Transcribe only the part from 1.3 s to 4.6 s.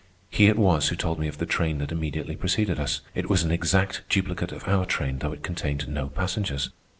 the train that immediately preceded us. It was an exact duplicate